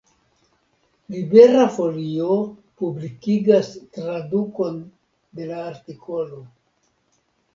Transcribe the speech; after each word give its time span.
Libera 1.15 1.65
Folio 1.73 2.37
publikigas 2.83 3.69
tradukon 3.97 4.79
de 5.41 5.47
la 5.51 5.61
artikolo. 5.75 6.41